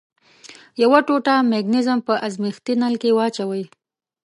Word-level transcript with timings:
یوه 0.81 0.99
ټوټه 1.07 1.35
مګنیزیم 1.51 1.99
په 2.07 2.13
ازمیښتي 2.25 2.73
نل 2.81 2.95
کې 3.01 3.15
واچوئ. 3.17 3.63